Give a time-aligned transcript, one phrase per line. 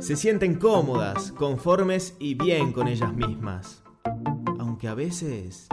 [0.00, 3.82] se sienten cómodas, conformes y bien con ellas mismas.
[4.58, 5.66] Aunque a veces,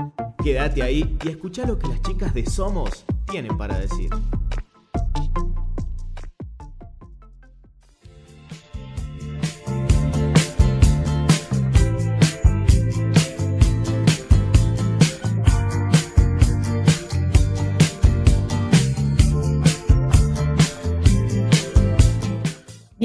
[0.44, 4.10] quédate ahí y escucha lo que las chicas de Somos tienen para decir.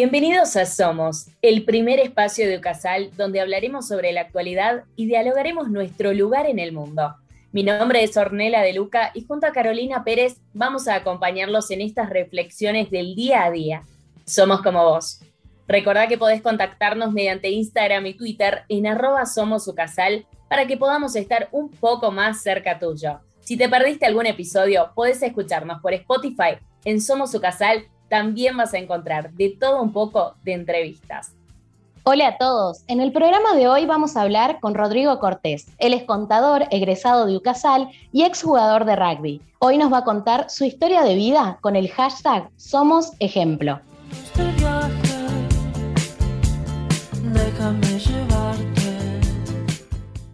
[0.02, 5.68] Bienvenidos a Somos, el primer espacio de Ucasal donde hablaremos sobre la actualidad y dialogaremos
[5.68, 7.16] nuestro lugar en el mundo.
[7.52, 11.82] Mi nombre es Ornela de Luca y junto a Carolina Pérez vamos a acompañarlos en
[11.82, 13.82] estas reflexiones del día a día.
[14.24, 15.20] Somos como vos.
[15.68, 21.50] Recordá que podés contactarnos mediante Instagram y Twitter en arroba somosucasal para que podamos estar
[21.52, 23.20] un poco más cerca tuyo.
[23.40, 26.56] Si te perdiste algún episodio, podés escucharnos por Spotify
[26.86, 31.32] en Somos Ucasal también vas a encontrar de todo un poco de entrevistas.
[32.02, 32.82] Hola a todos.
[32.88, 35.68] En el programa de hoy vamos a hablar con Rodrigo Cortés.
[35.78, 39.40] Él es contador, egresado de UCASAL y exjugador de rugby.
[39.60, 43.80] Hoy nos va a contar su historia de vida con el hashtag Somos Ejemplo.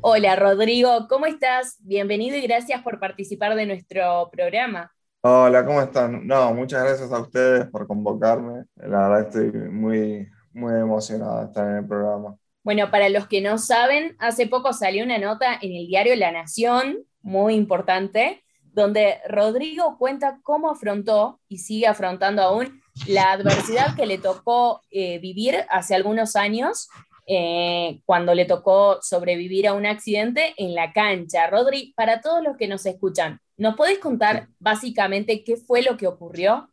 [0.01, 1.77] Hola Rodrigo, ¿cómo estás?
[1.81, 4.96] Bienvenido y gracias por participar de nuestro programa.
[5.21, 6.27] Hola, ¿cómo están?
[6.27, 8.65] No, muchas gracias a ustedes por convocarme.
[8.77, 12.37] La verdad estoy muy, muy emocionada de estar en el programa.
[12.63, 16.33] Bueno, para los que no saben, hace poco salió una nota en el diario La
[16.33, 24.07] Nación, muy importante, donde Rodrigo cuenta cómo afrontó y sigue afrontando aún la adversidad que
[24.07, 26.89] le tocó eh, vivir hace algunos años
[27.27, 31.49] eh, cuando le tocó sobrevivir a un accidente en la cancha.
[31.49, 36.07] Rodri, para todos los que nos escuchan, ¿nos podés contar básicamente qué fue lo que
[36.07, 36.71] ocurrió?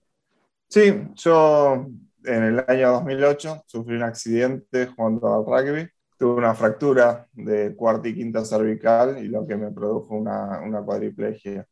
[0.69, 1.85] Sí, yo
[2.25, 5.89] en el año 2008 sufrí un accidente jugando al rugby.
[6.17, 10.81] Tuve una fractura de cuarta y quinta cervical y lo que me produjo una, una
[10.81, 11.65] cuadriplegia.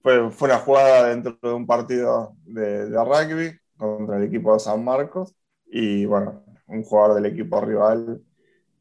[0.00, 4.60] Fue, fue una jugada dentro de un partido de, de rugby contra el equipo de
[4.60, 5.34] San Marcos
[5.66, 8.22] y bueno, un jugador del equipo rival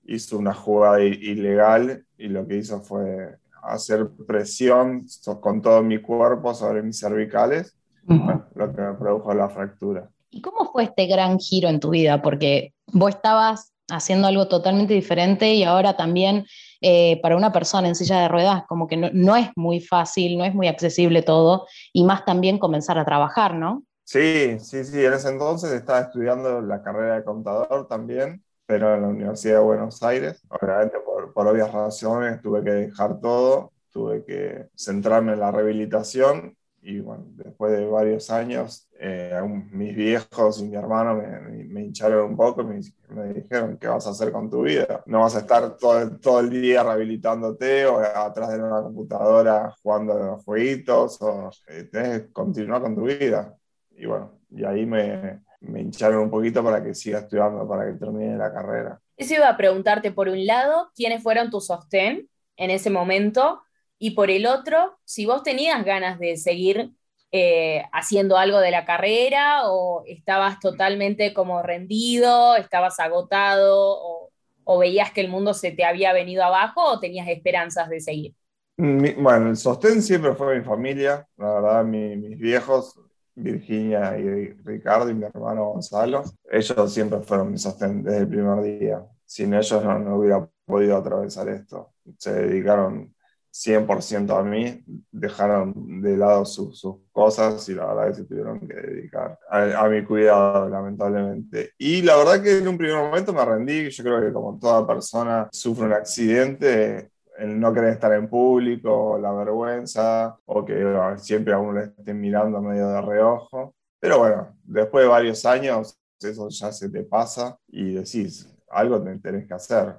[0.05, 5.05] hizo una jugada ilegal y lo que hizo fue hacer presión
[5.41, 7.75] con todo mi cuerpo sobre mis cervicales,
[8.07, 10.09] lo que me produjo la fractura.
[10.29, 12.21] ¿Y cómo fue este gran giro en tu vida?
[12.21, 16.45] Porque vos estabas haciendo algo totalmente diferente y ahora también
[16.81, 20.37] eh, para una persona en silla de ruedas como que no, no, es muy fácil,
[20.37, 23.83] no es muy accesible todo y más también comenzar a trabajar, ¿no?
[24.03, 29.01] Sí, sí, sí, en ese entonces estaba estudiando la carrera de contador también pero en
[29.01, 30.43] la Universidad de Buenos Aires.
[30.49, 36.55] Obviamente, por, por obvias razones, tuve que dejar todo, tuve que centrarme en la rehabilitación
[36.87, 39.37] y bueno, después de varios años, eh,
[39.71, 42.79] mis viejos y mi hermano me, me, hincharon un poco y me,
[43.09, 45.03] me, dijeron, ¿qué vas a hacer con tu vida?
[45.05, 50.13] No vas a estar todo, todo el día rehabilitándote o atrás de una computadora jugando
[50.13, 53.57] a los jueguitos, o eh, tenés que continuar con tu vida.
[53.91, 57.97] Y bueno, y ahí me, me hincharon un poquito para que siga estudiando, para que
[57.97, 58.99] termine la carrera.
[59.15, 63.61] Eso iba a preguntarte, por un lado, quiénes fueron tus sostén en ese momento,
[63.99, 66.91] y por el otro, si vos tenías ganas de seguir
[67.31, 74.29] eh, haciendo algo de la carrera o estabas totalmente como rendido, estabas agotado o,
[74.63, 78.33] o, veías que el mundo se te había venido abajo o tenías esperanzas de seguir.
[78.77, 82.99] Mi, bueno, el sostén siempre fue mi familia, la verdad, mi, mis viejos
[83.37, 88.61] Virginia y Ricardo y mi hermano Gonzalo, ellos siempre fueron mi sostén desde el primer
[88.63, 89.05] día.
[89.25, 91.93] Sin ellos no, hubiera podido atravesar esto.
[92.17, 93.13] Se dedicaron
[93.51, 98.73] 100% a mí, dejaron de lado sus cosas y la verdad que se tuvieron que
[98.73, 101.71] dedicar a, a, mi cuidado, lamentablemente.
[101.77, 104.85] Y la verdad que en un primer momento me rendí, yo creo que como toda
[104.85, 110.75] persona sufre un accidente, el no querer estar en público, la vergüenza, o que
[111.17, 113.75] siempre a uno le estén mirando medio de reojo.
[113.99, 119.47] Pero bueno, después de varios años, eso ya se te pasa y decís, algo tenés
[119.47, 119.95] que hacer.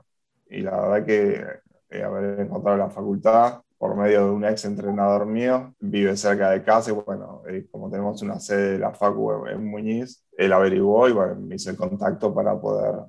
[0.48, 1.44] Y la verdad que
[1.90, 6.64] eh, haber encontrado la facultad por medio de un ex entrenador mío, vive cerca de
[6.64, 11.08] casa y bueno, eh, como tenemos una sede de la Facu en Muñiz, él averiguó
[11.08, 13.04] y bueno, me hice el contacto para poder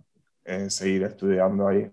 [0.46, 1.90] eh, seguir estudiando ahí.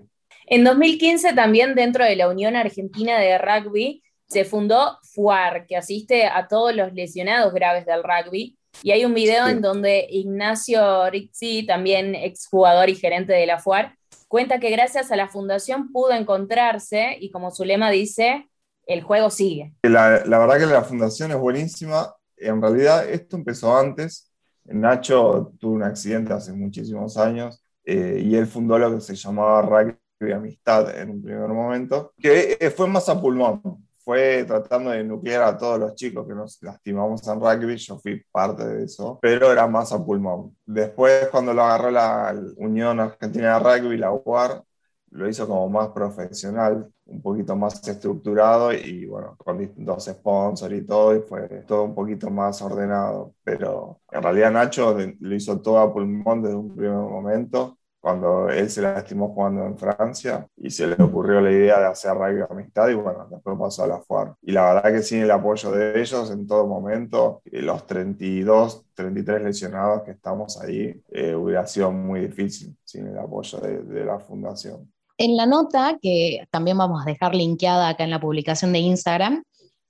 [0.48, 6.26] En 2015 también dentro de la Unión Argentina de Rugby se fundó FUAR, que asiste
[6.26, 8.56] a todos los lesionados graves del rugby.
[8.82, 9.52] Y hay un video sí.
[9.52, 13.96] en donde Ignacio Rizzi, también exjugador y gerente de la FUAR,
[14.28, 18.48] cuenta que gracias a la fundación pudo encontrarse y como su lema dice,
[18.86, 19.72] el juego sigue.
[19.82, 22.14] La, la verdad que la fundación es buenísima.
[22.36, 24.30] En realidad esto empezó antes.
[24.64, 29.62] Nacho tuvo un accidente hace muchísimos años eh, y él fundó lo que se llamaba
[29.62, 35.04] Rugby Amistad en un primer momento, que eh, fue más a pulmón, fue tratando de
[35.04, 39.18] nuclear a todos los chicos que nos lastimamos en rugby, yo fui parte de eso,
[39.20, 40.56] pero era más a pulmón.
[40.64, 44.62] Después, cuando lo agarró la Unión Argentina de Rugby, la UAR,
[45.10, 50.82] lo hizo como más profesional, un poquito más estructurado y bueno, con distintos sponsors y
[50.86, 53.34] todo, y fue todo un poquito más ordenado.
[53.44, 58.70] Pero en realidad Nacho lo hizo todo a pulmón desde un primer momento cuando él
[58.70, 62.88] se lastimó jugando en Francia y se le ocurrió la idea de hacer rugby amistad
[62.88, 64.36] y bueno, después pasó a la FUAR.
[64.42, 68.84] Y la verdad que sin el apoyo de ellos en todo momento, eh, los 32,
[68.94, 74.20] 33 lesionados que estamos ahí, eh, hubiera sido muy difícil sin el apoyo de, la
[74.20, 74.88] fundación.
[75.18, 79.42] En la nota, que también vamos a dejar linkeada acá en la publicación de Instagram,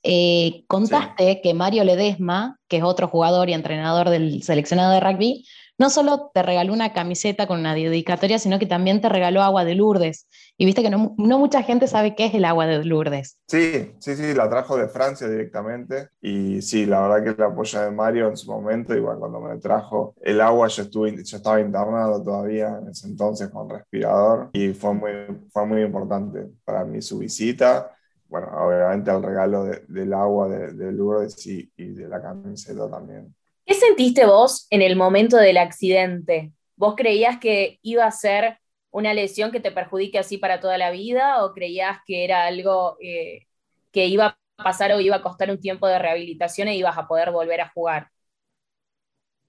[0.03, 5.45] eh, contaste que Mario Ledesma, que es otro jugador y entrenador del seleccionado de rugby,
[5.79, 9.65] no solo te regaló una camiseta con una dedicatoria, sino que también te regaló agua
[9.65, 10.29] de Lourdes.
[10.57, 13.39] Y viste que no, mucha gente sabe qué es el agua de Lourdes.
[13.47, 16.09] Sí, sí, sí, la trajo de Francia directamente.
[16.21, 19.59] Y sí, la verdad que el apoyo de Mario en su momento, igual cuando me
[19.59, 24.51] trajo el agua, yo, estuve, estaba internado todavía en ese entonces con respirador.
[24.53, 25.11] Y fue muy,
[25.53, 27.93] fue muy importante para mí su visita
[28.29, 33.35] bueno, obviamente el regalo del agua de, Lourdes y, de la camiseta también.
[33.67, 36.53] ¿Qué sentiste vos en el momento del accidente?
[36.77, 38.59] ¿Vos creías que iba a ser
[38.93, 42.97] una lesión que te perjudique así para toda la vida o creías que era algo
[43.01, 43.49] eh,
[43.91, 47.09] que iba a pasar o iba a costar un tiempo de rehabilitación e ibas a
[47.09, 48.09] poder volver a jugar?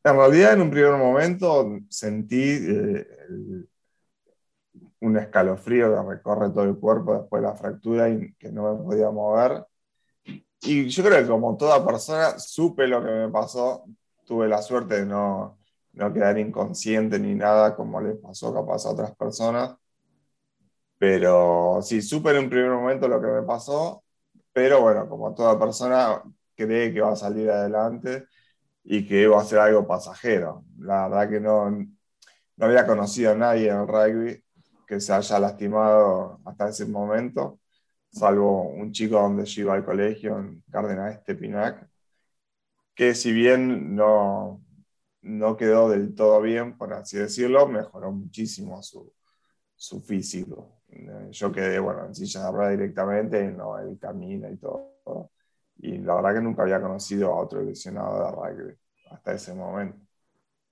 [0.04, 3.06] En realidad, en un primer momento sentí eh,
[5.02, 8.84] un escalofrío que recorre todo el cuerpo después de la fractura y que no me
[8.84, 9.64] podía mover.
[10.62, 13.86] Y yo creo que como toda persona supe lo que me pasó,
[14.28, 15.58] tuve la suerte de no,
[15.94, 19.76] no quedar inconsciente ni nada como les pasó capaz a otras personas.
[20.98, 24.04] Pero sí, supe en un primer momento lo que me pasó,
[24.54, 26.22] pero bueno, como toda persona
[26.56, 28.26] cree que va a salir adelante
[28.84, 30.66] y que iba a ser algo pasajero.
[30.80, 34.44] La verdad que no, no había conocido a nadie en el rugby
[34.88, 37.60] que se haya lastimado hasta ese momento,
[38.12, 41.88] salvo un chico donde yo iba al colegio, en Cárdenas Estepinac,
[42.98, 44.66] que si bien no,
[45.22, 49.14] no quedó del todo bien, por así decirlo, mejoró muchísimo su,
[49.76, 50.82] su físico.
[50.90, 55.30] Eh, yo quedé, bueno, en silla de ruedas directamente, no, él camina y todo.
[55.78, 58.76] Y la verdad que nunca había conocido a otro lesionado de rugby
[59.12, 60.00] hasta ese momento.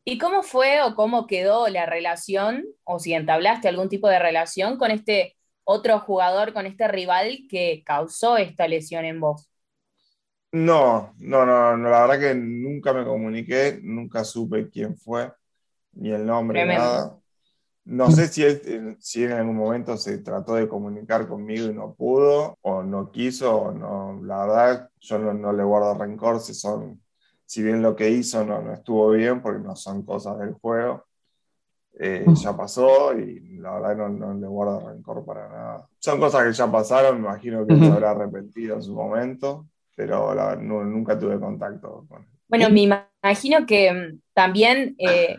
[0.04, 4.78] ¿Y cómo fue o cómo quedó la relación, o si entablaste algún tipo de relación
[4.80, 9.48] con este otro jugador, con este rival que causó esta lesión en vos?
[10.56, 15.30] No, no, no, no, la verdad que nunca me comuniqué, nunca supe quién fue,
[15.92, 17.20] ni el nombre, ni nada.
[17.84, 21.94] No sé si él, si en algún momento se trató de comunicar conmigo y no
[21.94, 24.22] pudo, o no quiso, o no.
[24.24, 27.02] La verdad, yo no, le guardo rencor si son,
[27.46, 31.04] si bien lo que hizo no, no estuvo bien, porque no son cosas del juego.
[32.00, 35.90] Eh, ya pasó y la verdad no, no, le guardo rencor para nada.
[36.00, 40.56] Son cosas que ya pasaron, me imagino que se habrá arrepentido en su momento pero
[40.58, 42.36] nunca tuve contacto con él.
[42.48, 45.38] Bueno, me imagino que mm, también eh,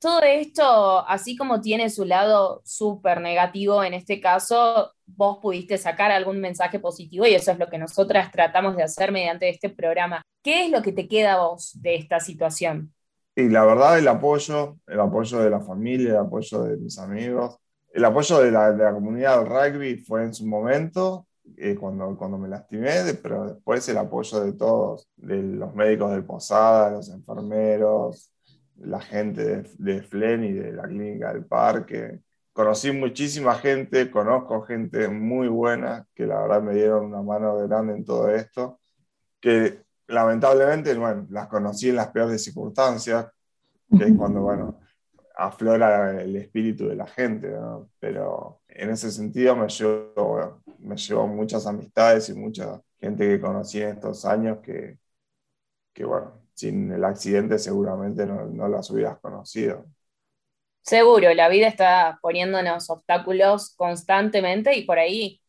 [0.00, 6.10] todo esto, así como tiene su lado súper negativo en este caso, vos pudiste sacar
[6.10, 10.22] algún mensaje positivo y eso es lo que nosotras tratamos de hacer mediante este programa.
[10.42, 12.92] ¿Qué es lo que te queda a vos de esta situación?
[13.36, 17.56] Y la verdad, el apoyo, el apoyo de la familia, el apoyo de mis amigos,
[17.92, 22.16] el apoyo de la, de la comunidad del rugby fue en su momento eh, cuando,
[22.16, 27.08] cuando me lastimé, pero después el apoyo de todos, de los médicos del Posada, los
[27.10, 28.32] enfermeros,
[28.76, 32.20] la gente de, de FLEN y de la clínica del parque.
[32.52, 37.94] Conocí muchísima gente, conozco gente muy buena que la verdad me dieron una mano grande
[37.94, 38.80] en todo esto,
[39.40, 43.26] que lamentablemente, bueno, las conocí en las peores circunstancias,
[43.96, 44.80] que es cuando, bueno,
[45.36, 47.54] aflora el espíritu de la gente,
[48.00, 53.90] pero en ese sentido me llevo, me muchas amistades y mucha gente que conocí en
[53.90, 54.98] estos años que,
[55.92, 59.84] que bueno, sin el accidente seguramente no, no las hubieras conocido.
[60.82, 65.42] Seguro, la vida está poniéndonos obstáculos constantemente y por ahí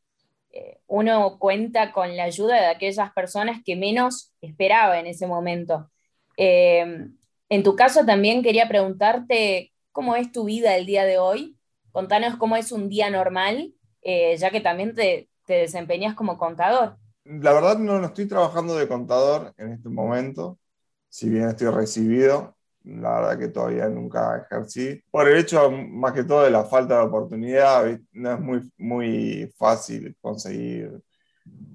[0.52, 5.90] eh, uno cuenta con la ayuda de aquellas personas que menos esperaba en ese momento.
[6.36, 7.08] Eh,
[7.50, 11.59] en tu caso también quería preguntarte cómo es tu vida el día de hoy.
[11.92, 16.98] Contanos cómo es un día normal, eh, ya que también te, desempeñas como contador.
[17.24, 20.60] La verdad no, estoy trabajando de contador en este momento,
[21.08, 22.56] si bien estoy recibido.
[22.84, 25.02] la verdad que todavía nunca ejercí.
[25.12, 29.54] Por el hecho, más que todo, de la falta de oportunidad, no es muy, muy
[29.58, 31.02] fácil conseguir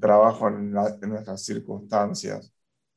[0.00, 2.52] trabajo en, nuestras circunstancias.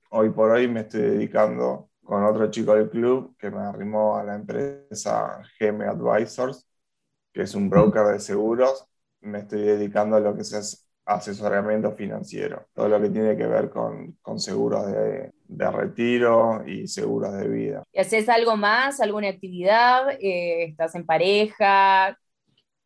[0.09, 4.23] Hoy por hoy me estoy dedicando con otro chico del club que me arrimó a
[4.23, 6.66] la empresa GM Advisors,
[7.37, 8.87] que es un broker de seguros.
[9.21, 13.69] Me estoy dedicando a lo que es asesoramiento financiero, todo lo que tiene que ver
[13.69, 17.83] con, con seguros de, de, retiro y seguros de vida.
[17.93, 20.09] ¿Y haces algo más, alguna actividad?
[20.19, 22.17] Eh, ¿Estás en pareja?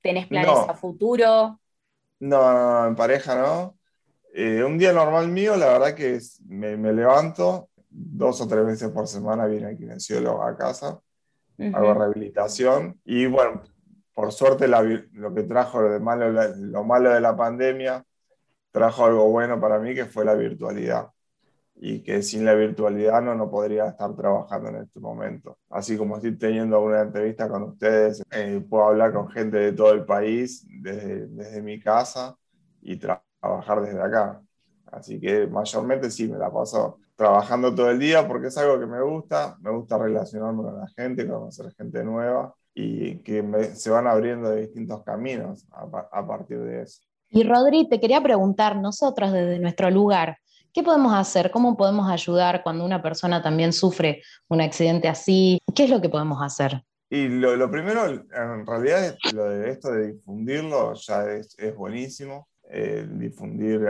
[0.02, 1.58] ¿Tenés planes a futuro?
[2.20, 3.78] No, no, en pareja no.
[4.34, 8.90] Eh, un día normal mío, la verdad que me, me, levanto dos o tres veces
[8.90, 11.00] por semana, viene el kinesiólogo a casa,
[11.74, 13.64] hago rehabilitación y bueno,
[14.22, 18.06] por suerte lo que trajo de malo, lo malo de la pandemia
[18.70, 21.10] trajo algo bueno para mí que fue la virtualidad
[21.74, 25.58] y que sin la virtualidad no, no podría estar trabajando en este momento.
[25.72, 29.92] Así como estoy teniendo una entrevista con ustedes, eh, puedo hablar con gente de todo
[29.92, 32.38] el país desde, desde mi casa
[32.80, 34.40] y trabajar desde acá.
[34.86, 38.86] Así que mayormente sí, me la paso trabajando todo el día porque es algo que
[38.86, 44.08] me gusta, me gusta relacionarme con la gente, conocer gente nueva y que se van
[44.08, 47.02] abriendo distintos caminos a, a partir de eso.
[47.30, 50.38] Y Rodri, te quería preguntar, nosotros desde nuestro lugar,
[50.74, 51.52] ¿qué podemos hacer?
[51.52, 55.60] ¿Cómo podemos ayudar cuando una persona también sufre un accidente así?
[55.74, 56.84] ¿Qué es lo que podemos hacer?
[57.10, 62.48] Y lo, primero, en realidad, lo de esto de difundirlo ya es, buenísimo.
[62.70, 63.86] Eh, difundir,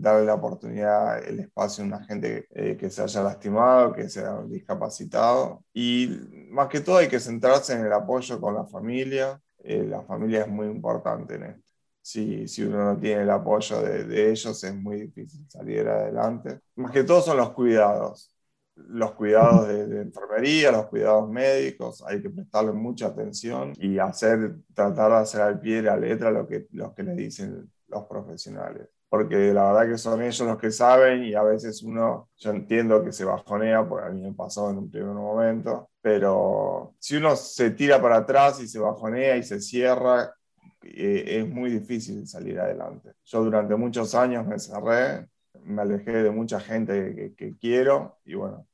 [0.00, 4.42] darle la oportunidad, el espacio a una gente eh, que se haya lastimado, que sea
[4.42, 5.64] discapacitado.
[5.72, 6.08] Y
[6.50, 9.40] más que todo hay que centrarse en el apoyo con la familia.
[9.58, 11.66] Eh, la familia es muy importante en esto
[12.06, 16.60] si, si uno no tiene el apoyo de, de, ellos es muy difícil salir adelante.
[16.76, 18.32] Más que todo son los cuidados,
[18.76, 25.10] los cuidados de, enfermería, los cuidados médicos, hay que prestarle mucha atención y hacer, tratar
[25.10, 28.88] de hacer al pie de la letra lo que, lo que le dicen los profesionales.
[29.08, 33.04] Porque la verdad que son ellos los que saben y a veces uno, yo entiendo
[33.04, 37.36] que se bajonea, porque a mí me pasó en un primer momento, pero si uno
[37.36, 40.34] se tira para atrás y se bajonea y se cierra,
[40.82, 43.12] eh, es muy difícil salir adelante.
[43.24, 45.26] Yo durante muchos años me cerré,
[45.64, 48.66] me alejé de mucha gente que, quiero y bueno,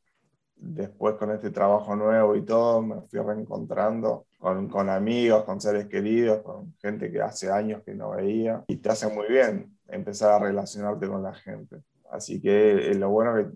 [0.57, 5.87] después con este trabajo nuevo y todo, me fui reencontrando con, con, amigos, con seres
[5.87, 10.33] queridos, con gente que hace años que no veía y te hace muy bien empezar
[10.33, 11.83] a relacionarte con la gente.
[12.11, 13.47] Así que eh, lo bueno que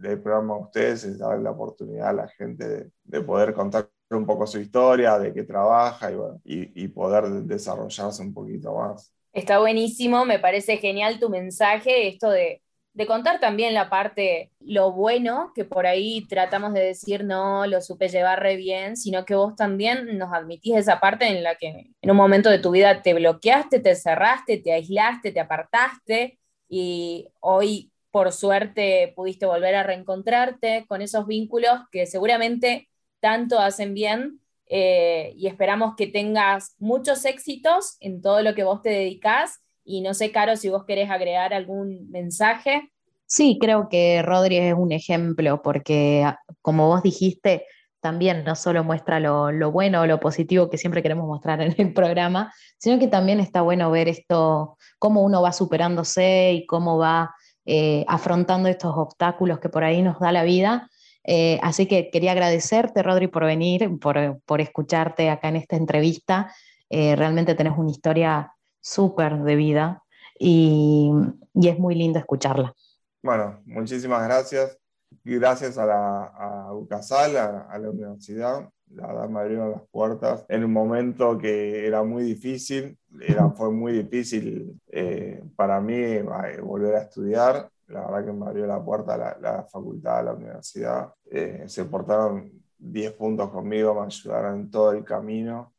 [0.00, 3.88] le programa a ustedes es darle la oportunidad a la gente de, de poder contar
[4.10, 6.10] un poco su historia, de qué trabaja
[6.44, 9.12] y, y, poder desarrollarse un poquito más.
[9.32, 12.62] Está buenísimo, me parece genial tu mensaje, esto de,
[12.94, 17.80] de, contar también la parte, lo bueno, que por ahí tratamos de decir, no, lo
[17.80, 21.90] supe llevar re bien, sino que vos también nos admitís esa parte en la que
[22.00, 27.28] en un momento de tu vida te bloqueaste, te cerraste, te aislaste, te apartaste y
[27.40, 34.40] hoy por suerte pudiste volver a reencontrarte con esos vínculos que seguramente tanto hacen bien
[34.66, 39.63] eh, y esperamos que tengas muchos éxitos en todo lo que vos te dedicas.
[39.84, 42.90] Y no sé, Caro, si vos querés agregar algún mensaje.
[43.26, 47.66] Sí, creo que Rodri es un ejemplo porque, ah, como vos dijiste,
[48.00, 51.92] también no solo muestra lo, bueno o lo positivo que siempre queremos mostrar en el
[51.92, 57.34] programa, sino que también está bueno ver esto, cómo uno va superándose y cómo va
[57.64, 60.88] eh, afrontando estos obstáculos que por ahí nos da la vida
[61.24, 66.54] eh, así que quería agradecerte, Rodri, por venir, por, escucharte acá en esta entrevista.
[66.90, 68.52] Eh, realmente tenés una historia
[68.84, 70.02] súper de vida
[70.38, 71.10] y,
[71.54, 72.74] es muy lindo escucharla.
[73.22, 74.78] Bueno, muchísimas gracias.
[75.24, 78.68] Gracias a la a UCASAL, a, la universidad.
[78.90, 83.70] La verdad me abrieron las puertas en un momento que era muy difícil, era, fue
[83.70, 86.18] muy difícil eh, para mí
[86.62, 91.12] volver a estudiar la verdad que me abrió la puerta la, la facultad, la universidad.
[91.30, 95.73] Eh, se portaron 10 puntos conmigo, me ayudaron en todo el camino.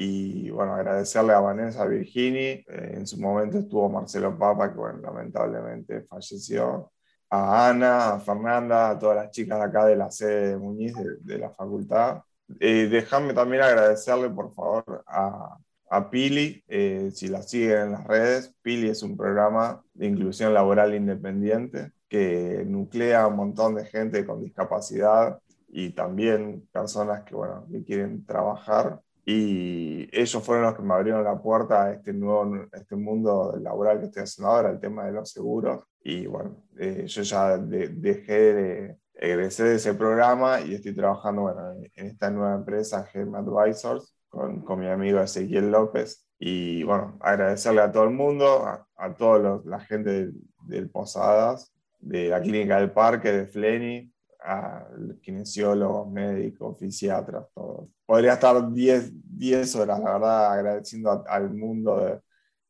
[0.00, 5.00] Y bueno, agradecerle a Vanessa Virgini, eh, en su momento estuvo Marcelo Papa, que bueno,
[5.00, 6.92] lamentablemente falleció,
[7.28, 10.94] a Ana, a Fernanda, a todas las chicas de acá de la sede de Muñiz,
[11.20, 12.22] de, la facultad.
[12.60, 15.58] Eh, déjame también agradecerle, por favor, a,
[15.90, 18.54] a Pili, eh, si la siguen en las redes.
[18.62, 24.24] Pili es un programa de inclusión laboral independiente que nuclea a un montón de gente
[24.24, 29.00] con discapacidad y también personas que, bueno, que quieren trabajar.
[29.30, 34.00] Y ellos fueron los que me abrieron la puerta a este nuevo este mundo laboral
[34.00, 35.84] que estoy haciendo ahora, el tema de los seguros.
[36.02, 41.74] Y bueno, eh, yo ya dejé de, egresé de ese programa y estoy trabajando bueno,
[41.94, 46.26] en esta nueva empresa, Gem Advisors, con, con, mi amigo Ezequiel López.
[46.38, 51.70] Y bueno, agradecerle a todo el mundo, a, toda la gente del, del, Posadas,
[52.00, 54.86] de la Clínica del Parque, de Fleni, a
[55.22, 57.88] kinesiólogos, médicos, fisiatras, todos.
[58.06, 62.20] Podría estar 10 horas, la verdad, agradeciendo al mundo de,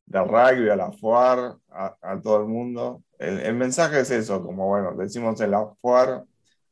[0.05, 3.03] del rugby, a la FUAR, a, a todo el mundo.
[3.17, 6.25] El, el, mensaje es eso, como bueno, decimos en la FUAR,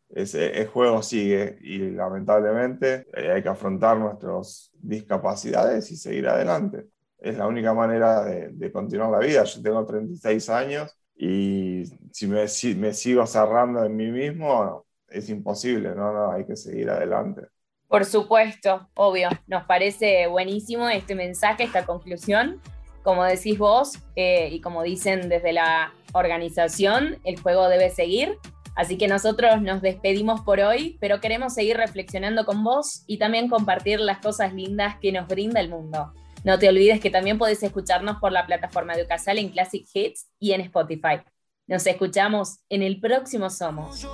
[0.09, 6.87] el juego sigue y lamentablemente eh, hay que afrontar nuestras discapacidades y seguir adelante.
[7.19, 9.43] Es la única manera de, continuar la vida.
[9.43, 12.45] Yo tengo 36 años y si me,
[12.77, 17.43] me sigo cerrando en mí mismo, es imposible, no, no, hay que seguir adelante.
[17.87, 19.29] Por supuesto, obvio.
[19.47, 22.61] Nos parece buenísimo este mensaje, esta conclusión.
[23.03, 28.37] Como decís vos eh, y como dicen desde la organización, el juego debe seguir
[28.77, 33.49] Así que nosotros nos despedimos por hoy, pero queremos seguir reflexionando con vos y también
[33.49, 36.13] compartir las cosas lindas que nos brinda el mundo.
[36.43, 40.27] No te olvides que también podés escucharnos por la plataforma de Ucasal en Classic Hits
[40.37, 41.21] y en Spotify.
[41.65, 44.07] Nos escuchamos en el próximo Somos.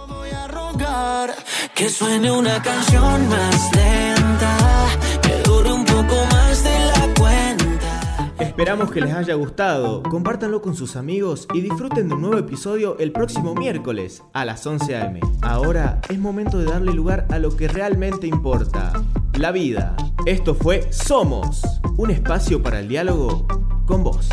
[1.76, 4.58] Que suene una canción más lenta,
[5.22, 8.34] que dure un poco más de la cuenta.
[8.40, 12.98] Esperamos que les haya gustado, compártanlo con sus amigos y disfruten de un nuevo episodio
[13.00, 15.20] el próximo miércoles a las 11 am.
[15.42, 18.94] Ahora es momento de darle lugar a lo que realmente importa,
[19.34, 19.96] la vida.
[20.26, 21.64] Esto fue Somos,
[21.98, 23.46] un espacio para el diálogo
[23.86, 24.30] con vos.